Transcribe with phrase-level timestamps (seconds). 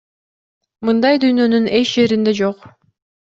[0.89, 2.67] Мындай дүйнөнүн эч жеринде жок.